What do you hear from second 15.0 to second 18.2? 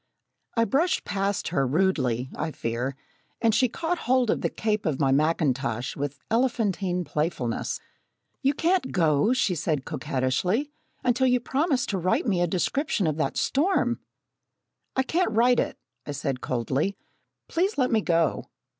can't write it," I said coldly. "Please let me